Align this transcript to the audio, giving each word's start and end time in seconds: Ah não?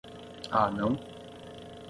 Ah 0.51 0.69
não? 0.77 0.93